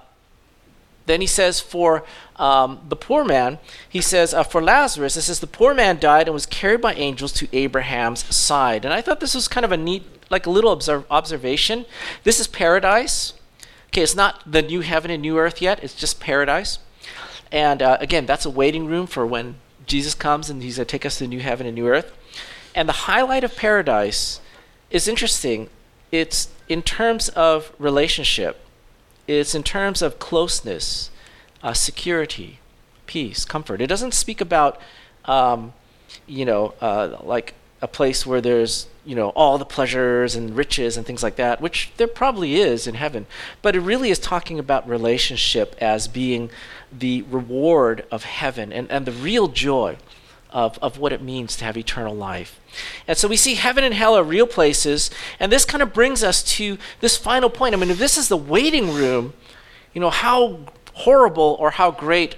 [1.07, 2.05] then he says, for
[2.37, 6.29] um, the poor man, he says, uh, for Lazarus, it says, the poor man died
[6.29, 8.85] and was carried by angels to Abraham's side.
[8.85, 11.87] And I thought this was kind of a neat, like a little observ- observation.
[12.23, 13.33] This is paradise.
[13.89, 16.79] Okay, it's not the new heaven and new earth yet, it's just paradise.
[17.51, 19.55] And uh, again, that's a waiting room for when
[19.87, 22.13] Jesus comes and he's going to take us to the new heaven and new earth.
[22.75, 24.41] And the highlight of paradise
[24.93, 25.69] is interesting.
[26.13, 28.61] It's in terms of relationship,
[29.27, 31.11] it's in terms of closeness,
[31.63, 32.61] uh, security,
[33.07, 33.81] peace, comfort.
[33.81, 34.81] It doesn't speak about,
[35.25, 35.73] um,
[36.27, 40.97] you know, uh, like a place where there's you know all the pleasures and riches
[40.97, 43.27] and things like that which there probably is in heaven
[43.61, 46.49] but it really is talking about relationship as being
[46.97, 49.97] the reward of heaven and, and the real joy
[50.53, 52.61] of, of what it means to have eternal life.
[53.09, 55.11] And so we see heaven and hell are real places,
[55.41, 57.75] and this kind of brings us to this final point.
[57.75, 59.35] I mean, if this is the waiting room,
[59.95, 60.61] you know, how
[60.95, 62.37] horrible or how great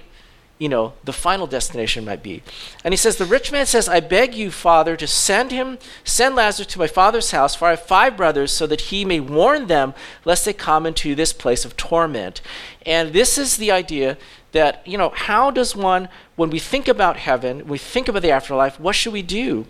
[0.57, 2.41] you know, the final destination might be.
[2.83, 6.35] And he says, The rich man says, I beg you, Father, to send him, send
[6.35, 9.67] Lazarus to my father's house, for I have five brothers, so that he may warn
[9.67, 12.41] them, lest they come into this place of torment.
[12.85, 14.17] And this is the idea
[14.53, 18.31] that, you know, how does one, when we think about heaven, we think about the
[18.31, 19.65] afterlife, what should we do?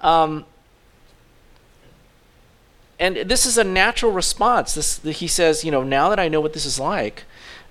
[0.00, 0.44] Um,
[2.98, 4.74] and this is a natural response.
[4.74, 7.24] This, he says, you know, now that I know what this is like,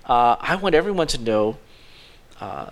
[0.06, 1.56] uh, I want everyone to know
[2.40, 2.70] uh,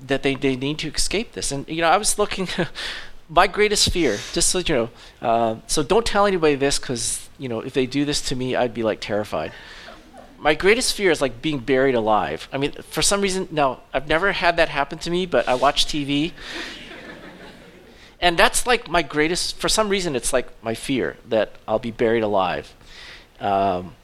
[0.00, 1.52] that they, they need to escape this.
[1.52, 2.48] And, you know, I was looking,
[3.28, 4.90] my greatest fear, just so you know,
[5.22, 8.56] uh, so don't tell anybody this because, you know, if they do this to me,
[8.56, 9.52] I'd be like terrified.
[10.40, 12.48] My greatest fear is like being buried alive.
[12.50, 15.54] I mean, for some reason, no, I've never had that happen to me, but I
[15.54, 16.32] watch TV.
[18.20, 21.90] and that's like my greatest, for some reason, it's like my fear that I'll be
[21.90, 22.74] buried alive.
[23.38, 23.94] Um,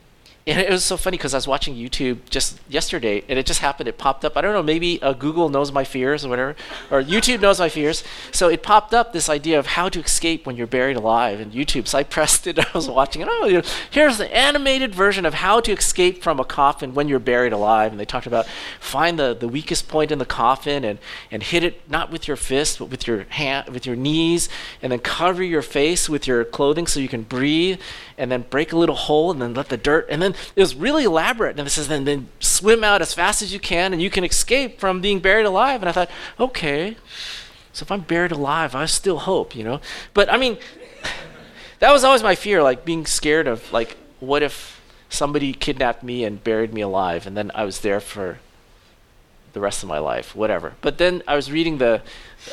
[0.48, 3.58] and it was so funny because I was watching YouTube just yesterday, and it just
[3.58, 3.88] happened.
[3.88, 4.36] It popped up.
[4.36, 4.62] I don't know.
[4.62, 6.54] Maybe uh, Google knows my fears or whatever,
[6.88, 8.04] or YouTube knows my fears.
[8.30, 11.50] So it popped up this idea of how to escape when you're buried alive in
[11.50, 11.88] YouTube.
[11.88, 12.60] So I pressed it.
[12.60, 13.28] I was watching it.
[13.28, 17.08] Oh, you know, here's the animated version of how to escape from a coffin when
[17.08, 17.90] you're buried alive.
[17.90, 18.46] And they talked about
[18.78, 21.00] find the, the weakest point in the coffin and
[21.32, 24.48] and hit it not with your fist but with your hand with your knees,
[24.80, 27.80] and then cover your face with your clothing so you can breathe,
[28.16, 30.74] and then break a little hole and then let the dirt and then it was
[30.74, 31.58] really elaborate.
[31.58, 34.24] And it says, then, then swim out as fast as you can and you can
[34.24, 35.82] escape from being buried alive.
[35.82, 36.96] And I thought, okay,
[37.72, 39.80] so if I'm buried alive, I still hope, you know?
[40.14, 40.58] But I mean,
[41.80, 46.24] that was always my fear, like being scared of, like, what if somebody kidnapped me
[46.24, 48.38] and buried me alive and then I was there for
[49.56, 50.74] the rest of my life, whatever.
[50.82, 52.02] But then I was reading the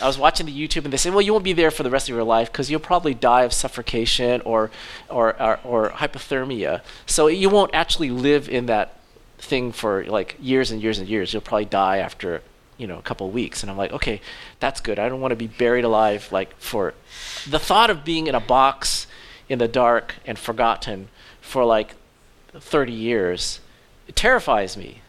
[0.02, 1.90] I was watching the YouTube, and they say, well, you won't be there for the
[1.90, 4.72] rest of your life because you'll probably die of suffocation or,
[5.10, 6.82] or, or, or, hypothermia.
[7.06, 8.98] So you won't actually live in that
[9.38, 11.34] thing for like years and years and years.
[11.34, 12.42] You'll probably die after
[12.78, 13.62] you know a couple weeks.
[13.62, 14.22] And I'm like, okay,
[14.62, 14.98] that's good.
[14.98, 16.94] I don't want to be buried alive like for
[17.48, 19.08] the thought of being in a box
[19.50, 21.10] in the dark and forgotten
[21.42, 21.96] for like
[22.54, 23.60] 30 years.
[24.08, 25.03] It terrifies me.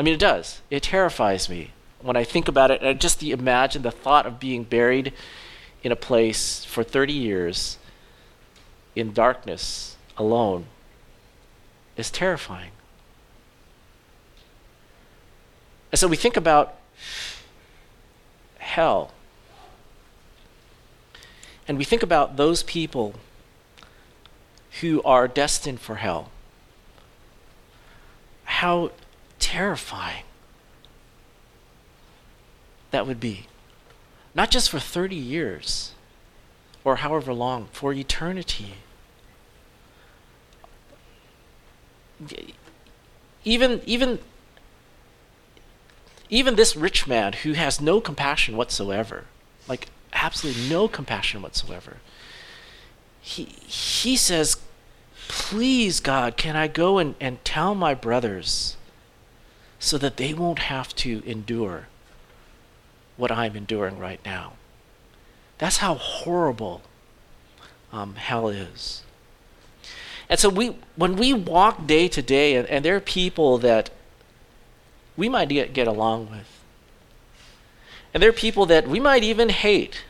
[0.00, 0.62] I mean, it does.
[0.70, 4.64] It terrifies me when I think about it, and just imagine the thought of being
[4.64, 5.12] buried
[5.82, 7.76] in a place for 30 years
[8.96, 10.68] in darkness alone
[11.98, 12.70] is terrifying.
[15.92, 16.76] And so we think about
[18.56, 19.12] hell.
[21.68, 23.16] And we think about those people
[24.80, 26.30] who are destined for hell.
[28.44, 28.92] How
[29.40, 30.24] terrifying
[32.90, 33.46] that would be.
[34.34, 35.92] Not just for 30 years
[36.84, 38.74] or however long, for eternity.
[43.44, 44.18] Even, even,
[46.28, 49.24] even this rich man who has no compassion whatsoever,
[49.68, 51.96] like absolutely no compassion whatsoever,
[53.20, 54.58] he, he says,
[55.28, 58.76] Please, God, can I go and, and tell my brothers
[59.80, 61.88] so that they won't have to endure
[63.16, 64.52] what I'm enduring right now.
[65.58, 66.82] That's how horrible
[67.92, 69.02] um, hell is.
[70.28, 73.90] And so we, when we walk day to day, and, and there are people that
[75.16, 76.46] we might get, get along with,
[78.12, 80.04] and there are people that we might even hate.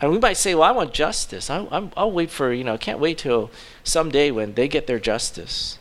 [0.00, 1.48] And we might say, well, I want justice.
[1.48, 3.50] I, I'm, I'll wait for, you know, I can't wait till
[3.84, 5.78] someday when they get their justice.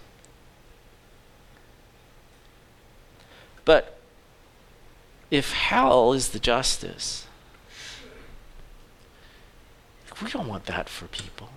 [3.72, 3.96] But
[5.30, 7.26] if hell is the justice,
[10.22, 11.48] we don't want that for people.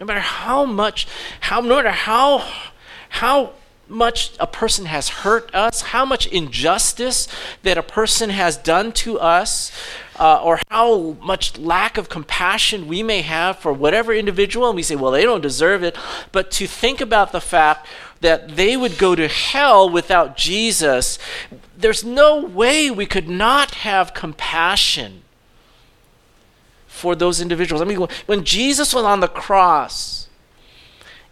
[0.00, 1.06] No matter how much,
[1.38, 2.44] how no matter how
[3.10, 3.52] how
[3.88, 7.28] much a person has hurt us, how much injustice
[7.62, 9.70] that a person has done to us,
[10.18, 14.82] uh, or how much lack of compassion we may have for whatever individual, and we
[14.82, 15.96] say, well, they don't deserve it.
[16.32, 17.86] But to think about the fact
[18.20, 21.18] that they would go to hell without Jesus,
[21.76, 25.22] there's no way we could not have compassion
[26.86, 27.82] for those individuals.
[27.82, 30.28] I mean, when Jesus was on the cross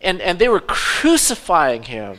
[0.03, 2.19] and, and they were crucifying him,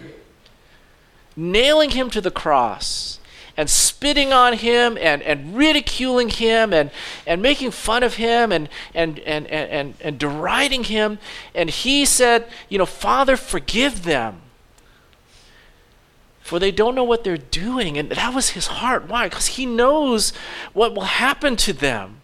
[1.36, 3.20] nailing him to the cross,
[3.58, 6.92] and spitting on him and, and ridiculing him and,
[7.26, 11.20] and making fun of him and, and, and, and, and, and deriding him.
[11.54, 14.42] And he said, You know, Father, forgive them
[16.46, 17.98] for they don't know what they're doing.
[17.98, 19.10] And that was his heart.
[19.10, 19.28] Why?
[19.28, 20.32] Because he knows
[20.74, 22.22] what will happen to them.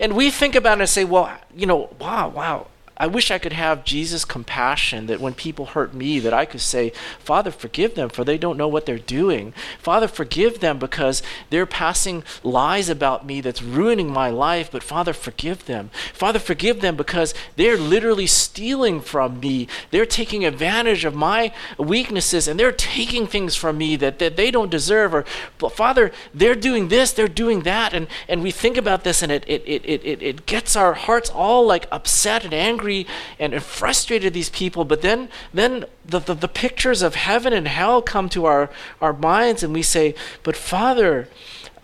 [0.00, 2.66] And we think about it and say, well, you know, wow, wow,
[2.98, 6.60] I wish I could have Jesus' compassion that when people hurt me, that I could
[6.60, 9.54] say, Father, forgive them, for they don't know what they're doing.
[9.78, 15.14] Father, forgive them because they're passing lies about me that's ruining my life, but Father,
[15.14, 15.90] forgive them.
[16.12, 19.68] Father, forgive them because they're literally stealing from me.
[19.90, 24.50] They're taking advantage of my weaknesses and they're taking things from me that, that they
[24.50, 25.14] don't deserve.
[25.14, 25.24] Or,
[25.70, 27.94] Father, they're doing this, they're doing that.
[27.94, 31.30] And, and we think about this and it, it, it, it, it gets our hearts
[31.30, 33.06] all like upset and angry angry
[33.38, 34.84] and, frustrated these people.
[34.84, 39.12] But then, then the, the, the pictures of heaven and hell come to our, our
[39.12, 41.28] minds, and we say, But Father,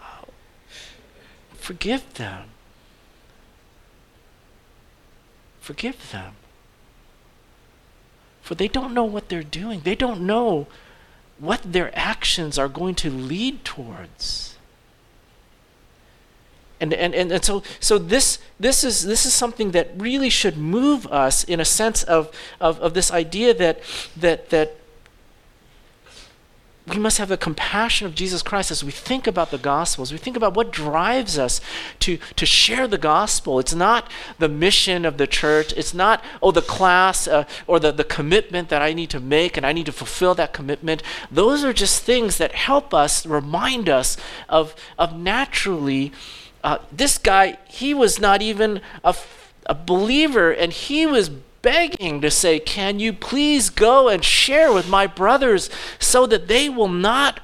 [0.01, 0.27] uh,
[1.55, 2.49] forgive them.
[5.61, 6.35] Forgive them.
[8.43, 9.81] For they don't know what they're doing.
[9.81, 10.67] They don't know
[11.39, 14.48] what their actions are going to lead towards.
[16.81, 20.57] And, and, and, and so, so this, this, is, this is something that really should
[20.57, 23.81] move us in a sense of, of, of this idea that,
[24.17, 24.77] that, that
[26.89, 30.13] we must have the compassion of Jesus Christ as we think about the gospel, as
[30.13, 31.61] we think about what drives us
[32.01, 33.59] to, to share the gospel.
[33.59, 37.93] It's not the mission of the church, it's not, oh, the class uh, or the,
[37.93, 41.03] the commitment that I need to make and I need to fulfill that commitment.
[41.31, 44.17] Those are just things that help us, remind us
[44.49, 46.13] of, of naturally.
[46.63, 49.15] Uh, this guy, he was not even a,
[49.67, 54.89] a believer, and he was begging to say, Can you please go and share with
[54.89, 57.41] my brothers so that they will not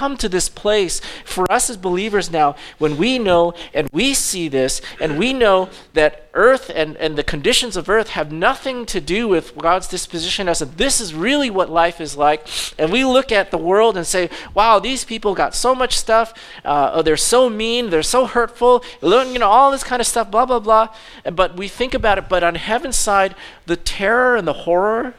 [0.00, 4.48] come to this place for us as believers now when we know and we see
[4.48, 8.98] this and we know that earth and, and the conditions of earth have nothing to
[8.98, 12.48] do with God's disposition as and this is really what life is like.
[12.78, 16.32] And we look at the world and say wow these people got so much stuff.
[16.64, 17.90] Uh, oh, they're so mean.
[17.90, 18.82] They're so hurtful.
[19.02, 20.88] You know all this kind of stuff blah blah blah.
[21.30, 23.34] But we think about it but on heaven's side
[23.66, 25.14] the terror and the horror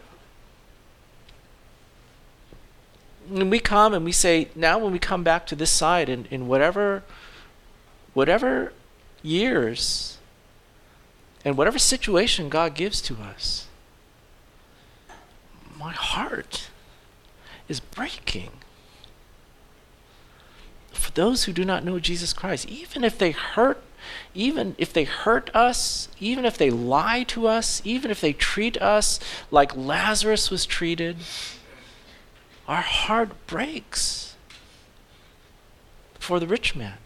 [3.32, 6.26] when we come and we say, now when we come back to this side in,
[6.30, 7.04] in whatever
[8.14, 8.74] whatever
[9.24, 10.18] years
[11.46, 13.68] and whatever situation God gives to us,
[15.80, 16.70] my heart
[17.70, 18.52] is breaking.
[20.92, 23.82] For those who do not know Jesus Christ, even if they hurt,
[24.36, 28.80] even if they hurt us, even if they lie to us, even if they treat
[28.82, 29.20] us
[29.50, 31.18] like Lazarus was treated,
[32.68, 34.36] our heart breaks
[36.20, 36.98] for the rich man,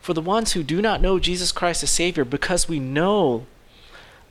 [0.00, 3.46] for the ones who do not know Jesus Christ as Savior because we know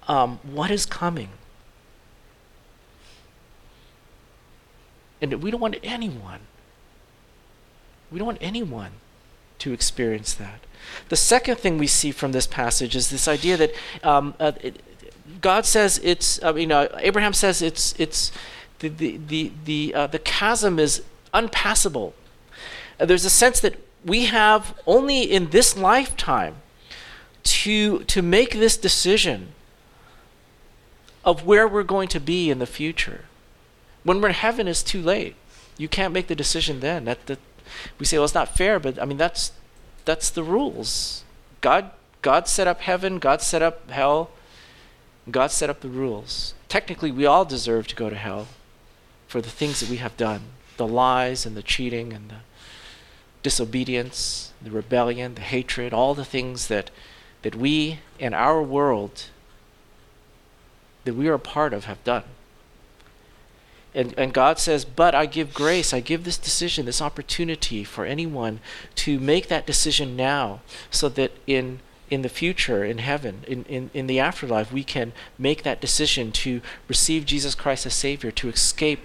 [0.07, 1.29] um, what is coming.
[5.21, 6.41] And we don't want anyone,
[8.11, 8.91] we don't want anyone
[9.59, 10.59] to experience that.
[11.07, 13.71] The second thing we see from this passage is this idea that
[14.03, 14.81] um, uh, it,
[15.39, 18.33] God says it's, uh, you know, Abraham says it's, it's,
[18.84, 21.03] the, the, the, the, uh, the chasm is
[21.34, 22.13] unpassable.
[22.99, 26.55] Uh, there's a sense that we have only in this lifetime
[27.43, 29.53] to, to make this decision
[31.23, 33.25] of where we're going to be in the future.
[34.03, 35.36] When we're in heaven, it's too late.
[35.77, 37.05] You can't make the decision then.
[37.05, 37.39] That, that
[37.97, 39.53] we say, well, it's not fair, but I mean that's
[40.05, 41.23] that's the rules.
[41.61, 43.17] God God set up heaven.
[43.17, 44.31] God set up hell.
[45.31, 46.53] God set up the rules.
[46.67, 48.47] Technically, we all deserve to go to hell
[49.34, 50.41] for the things that we have done
[50.77, 52.41] the lies and the cheating and the
[53.41, 56.91] disobedience, the rebellion, the hatred, all the things that,
[57.41, 59.23] that we and our world
[61.03, 62.25] that we are a part of have done.
[63.95, 68.05] And, and God says, But I give grace, I give this decision, this opportunity for
[68.05, 68.59] anyone
[68.97, 70.61] to make that decision now
[70.91, 71.79] so that in
[72.14, 76.32] in the future, in heaven, in, in, in the afterlife, we can make that decision
[76.32, 78.99] to receive Jesus Christ as Savior, to escape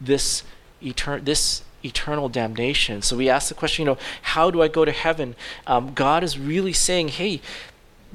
[0.00, 0.44] this,
[0.80, 3.02] etern- this eternal damnation.
[3.02, 5.34] So we ask the question, you know, how do I go to heaven?
[5.66, 7.40] Um, God is really saying, hey,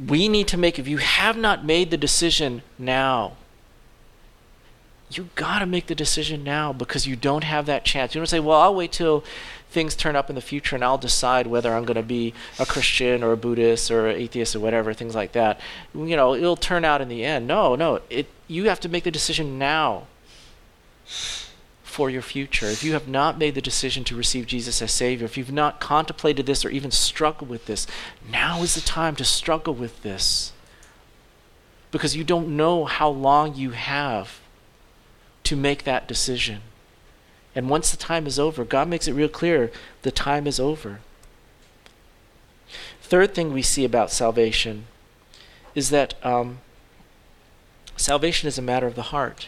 [0.07, 3.33] we need to make, if you have not made the decision now,
[5.09, 8.13] you got to make the decision now because you don't have that chance.
[8.13, 9.23] You don't say, well, I'll wait till
[9.69, 12.65] things turn up in the future and I'll decide whether I'm going to be a
[12.65, 15.59] Christian or a Buddhist or an atheist or whatever, things like that.
[15.93, 17.47] You know, it'll turn out in the end.
[17.47, 20.07] No, no, it you have to make the decision now
[21.83, 22.67] for your future.
[22.67, 25.79] If you have not made the decision to receive Jesus as Savior, if you've not
[25.79, 27.87] contemplated this or even struggled with this,
[28.29, 30.53] now is the time to struggle with this.
[31.91, 34.39] Because you don't know how long you have
[35.43, 36.61] to make that decision.
[37.57, 39.71] And once the time is over, God makes it real clear
[40.03, 40.99] the time is over.
[43.01, 44.85] Third thing we see about salvation
[45.73, 46.59] is that um,
[47.95, 49.47] salvation is a matter of the heart.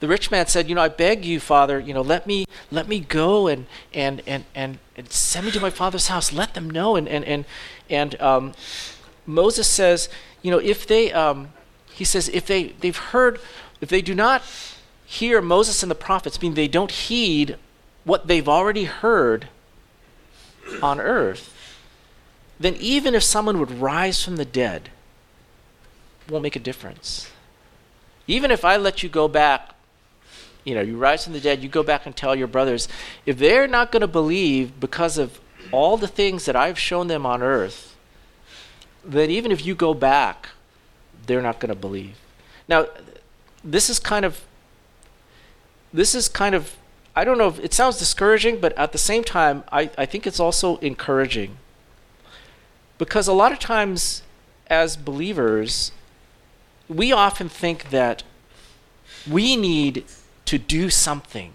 [0.00, 2.88] The rich man said, "You know, I beg you, Father, you know, let me let
[2.88, 6.32] me go and and and and, and send me to my father's house.
[6.32, 7.44] Let them know." And and and
[7.90, 8.54] and um,
[9.26, 10.08] Moses says,
[10.40, 11.52] "You know, if they," um,
[11.92, 13.40] he says, "if they they've heard,
[13.82, 14.42] if they do not
[15.06, 17.56] hear Moses and the prophets, mean they don't heed
[18.04, 19.48] what they've already heard
[20.82, 21.52] on earth,
[22.58, 24.90] then even if someone would rise from the dead,
[26.28, 27.30] won't make a difference.
[28.26, 29.74] Even if I let you go back,
[30.64, 32.88] you know, you rise from the dead, you go back and tell your brothers,
[33.24, 35.40] if they're not going to believe because of
[35.70, 37.96] all the things that I've shown them on earth,
[39.04, 40.48] then even if you go back,
[41.26, 42.16] they're not going to believe.
[42.68, 42.86] Now,
[43.62, 44.42] this is kind of
[45.92, 46.76] this is kind of
[47.16, 50.26] I don't know if it sounds discouraging, but at the same time, I, I think
[50.26, 51.56] it's also encouraging.
[52.98, 54.22] Because a lot of times,
[54.66, 55.92] as believers,
[56.88, 58.22] we often think that
[59.28, 60.04] we need
[60.44, 61.52] to do something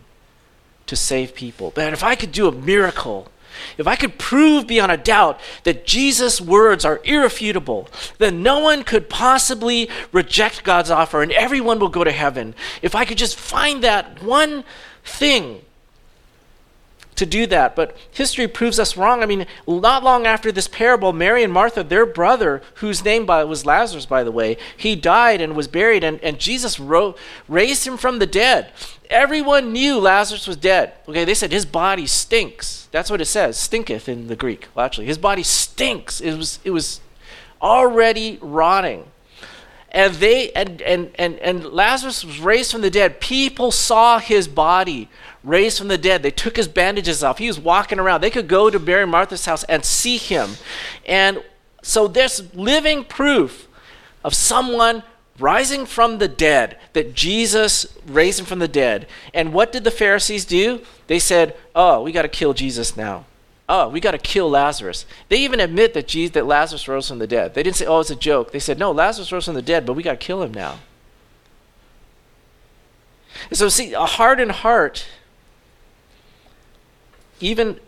[0.88, 1.72] to save people.
[1.76, 3.32] But if I could do a miracle,
[3.78, 8.84] if I could prove beyond a doubt that Jesus' words are irrefutable, then no one
[8.84, 12.56] could possibly reject God's offer and everyone will go to heaven.
[12.82, 14.64] If I could just find that one
[15.04, 15.62] thing
[17.22, 17.76] to do that.
[17.76, 19.22] But history proves us wrong.
[19.22, 23.64] I mean, not long after this parable, Mary and Martha, their brother, whose name was
[23.64, 26.80] Lazarus, by the way, he died and was buried, and, and Jesus
[27.48, 28.72] raised him from the dead.
[29.12, 30.94] Everyone knew Lazarus was dead.
[31.08, 32.88] Okay, they said his body stinks.
[32.92, 34.70] That's what it says, stinketh in the Greek.
[34.74, 36.20] Well, actually, his body stinks.
[36.20, 37.02] It was, it was
[37.62, 39.06] already rotting
[39.94, 44.48] and they and, and and and lazarus was raised from the dead people saw his
[44.48, 45.10] body
[45.44, 46.24] raised from the dead.
[46.24, 47.38] They took his bandages off.
[47.38, 48.22] He was walking around.
[48.22, 50.52] They could go to Mary Martha's house and see him.
[51.06, 51.44] And
[51.82, 53.68] so there's living proof
[54.24, 55.04] of someone
[55.42, 59.08] rising from the dead, that Jesus raised him from the dead.
[59.34, 60.82] And what did the Pharisees do?
[61.08, 63.26] They said, Oh, we got to kill Jesus now.
[63.68, 65.06] Oh, we got to kill Lazarus.
[65.30, 67.54] They even admit that Jesus, that Lazarus rose from the dead.
[67.54, 69.86] They didn't say, "Oh, it's a joke." They said, "No, Lazarus rose from the dead,
[69.86, 70.80] but we got to kill him now."
[73.50, 75.06] And so, see, a hardened heart
[77.42, 77.80] even,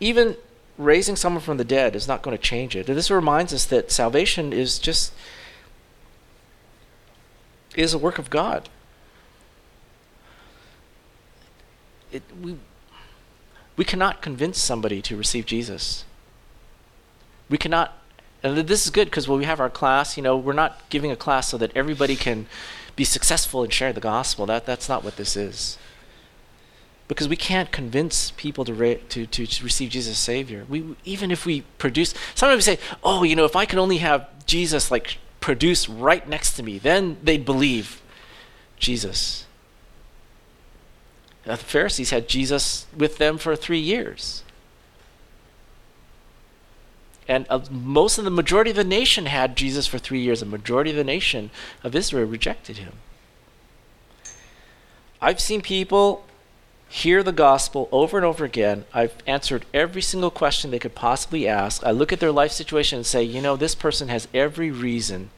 [0.00, 0.36] even
[0.78, 2.88] raising someone from the dead is not going to change it.
[2.88, 5.12] And this reminds us that salvation is just
[7.76, 8.68] is a work of God.
[12.10, 12.56] It, we,
[13.76, 16.04] we cannot convince somebody to receive Jesus.
[17.48, 17.96] We cannot,
[18.42, 21.10] and this is good because when we have our class, you know, we're not giving
[21.10, 22.46] a class so that everybody can
[22.96, 24.46] be successful and share the gospel.
[24.46, 25.78] That, that's not what this is
[27.08, 30.66] because we can't convince people to, re- to, to, receive Jesus as Savior.
[30.68, 33.98] We, even if we produce, sometimes we say, oh, you know, if I can only
[33.98, 38.02] have Jesus like produced right next to me, then they'd believe
[38.80, 39.46] Jesus.
[41.46, 44.42] Now, the Pharisees had Jesus with them for three years.
[47.28, 50.40] And uh, most of the majority of the nation had Jesus for three years.
[50.40, 51.52] The majority of the nation
[51.84, 52.94] of Israel rejected him.
[55.22, 56.24] I've seen people
[56.88, 58.84] hear the gospel over and over again.
[58.94, 61.84] I've answered every single question they could possibly ask.
[61.84, 65.30] I look at their life situation and say, you know, this person has every reason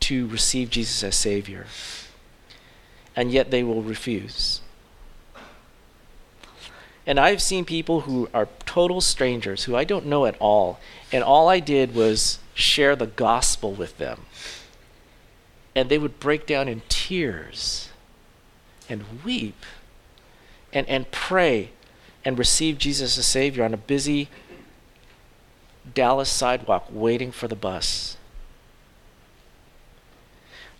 [0.00, 1.66] to receive Jesus as Savior.
[3.14, 4.60] And yet they will refuse.
[7.06, 10.78] And I've seen people who are total strangers who I don't know at all.
[11.10, 14.26] And all I did was share the gospel with them.
[15.74, 17.88] And they would break down in tears
[18.88, 19.64] and weep
[20.72, 21.70] and, and pray
[22.24, 24.28] and receive Jesus as Savior on a busy
[25.94, 28.16] Dallas sidewalk waiting for the bus.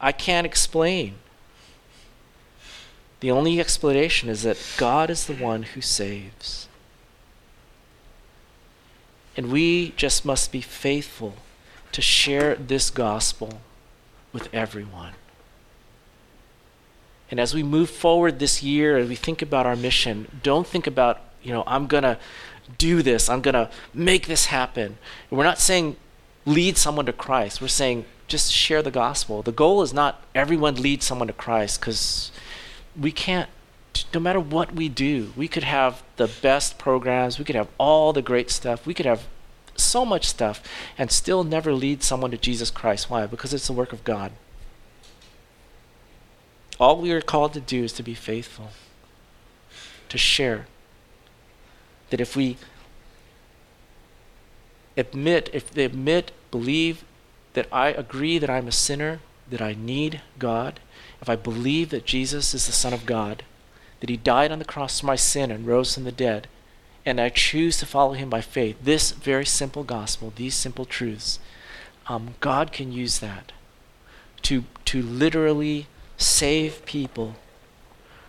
[0.00, 1.14] I can't explain.
[3.20, 6.68] The only explanation is that God is the one who saves.
[9.36, 11.34] And we just must be faithful
[11.92, 13.60] to share this gospel
[14.32, 15.14] with everyone.
[17.30, 20.86] And as we move forward this year, as we think about our mission, don't think
[20.86, 22.18] about, you know, I'm going to
[22.76, 24.98] do this, I'm going to make this happen.
[25.30, 25.96] And we're not saying
[26.44, 27.60] lead someone to Christ.
[27.60, 29.42] We're saying just share the gospel.
[29.42, 32.30] The goal is not everyone lead someone to Christ because
[32.98, 33.48] we can't,
[34.12, 38.12] no matter what we do, we could have the best programs, we could have all
[38.12, 39.26] the great stuff, we could have
[39.76, 40.62] so much stuff
[40.96, 43.08] and still never lead someone to Jesus Christ.
[43.08, 43.26] Why?
[43.26, 44.32] Because it's the work of God.
[46.80, 48.70] All we are called to do is to be faithful,
[50.08, 50.66] to share.
[52.10, 52.56] That if we
[54.96, 57.04] admit, if they admit, believe
[57.54, 59.20] that I agree that I'm a sinner,
[59.50, 60.80] that I need God,
[61.20, 63.42] if I believe that Jesus is the Son of God,
[64.00, 66.46] that He died on the cross for my sin and rose from the dead,
[67.04, 71.40] and I choose to follow Him by faith, this very simple gospel, these simple truths,
[72.06, 73.52] um, God can use that
[74.42, 75.86] to, to literally
[76.18, 77.36] save people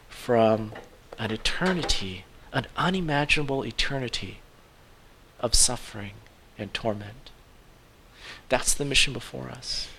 [0.08, 0.72] from
[1.18, 2.24] an eternity,
[2.54, 4.40] an unimaginable eternity
[5.40, 6.14] of suffering
[6.58, 7.32] and torment.
[8.48, 9.90] That's the mission before us.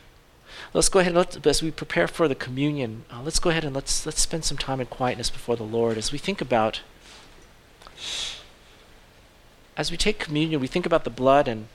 [0.72, 3.64] Let's go ahead and let's, as we prepare for the communion, uh, let's go ahead
[3.64, 6.80] and let's let's spend some time in quietness before the Lord as we think about
[9.76, 11.68] as we take communion, we think about the blood and